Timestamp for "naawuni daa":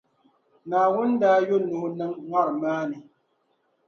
0.67-1.39